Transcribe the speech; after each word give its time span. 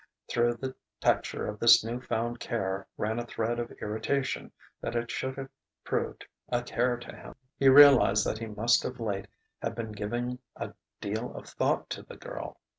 Through 0.27 0.55
the 0.55 0.75
texture 0.99 1.45
of 1.45 1.59
this 1.59 1.83
new 1.83 2.01
found 2.01 2.39
care 2.39 2.87
ran 2.97 3.19
a 3.19 3.23
thread 3.27 3.59
of 3.59 3.69
irritation 3.83 4.51
that 4.81 4.95
it 4.95 5.11
should 5.11 5.37
have 5.37 5.49
proved 5.83 6.25
a 6.49 6.63
care 6.63 6.97
to 6.97 7.15
him. 7.15 7.35
He 7.55 7.69
realized 7.69 8.25
that 8.25 8.39
he 8.39 8.47
must 8.47 8.83
of 8.83 8.99
late 8.99 9.27
have 9.61 9.75
been 9.75 9.91
giving 9.91 10.39
a 10.55 10.73
deal 11.01 11.35
of 11.35 11.47
thought 11.47 11.87
to 11.91 12.01
the 12.01 12.17
girl. 12.17 12.57